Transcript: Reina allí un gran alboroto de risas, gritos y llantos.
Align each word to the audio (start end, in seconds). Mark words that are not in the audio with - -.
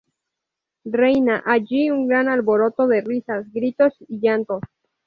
Reina 1.01 1.43
allí 1.45 1.91
un 1.91 2.07
gran 2.07 2.27
alboroto 2.27 2.87
de 2.87 3.01
risas, 3.01 3.45
gritos 3.53 3.93
y 4.07 4.17
llantos. 4.17 4.63